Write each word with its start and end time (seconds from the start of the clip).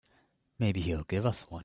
Maybe 0.57 0.81
he'll 0.81 1.03
give 1.03 1.27
us 1.27 1.43
one. 1.51 1.59